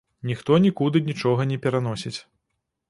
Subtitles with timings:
[0.29, 2.17] Ніхто нікуды нічога не пераносіць.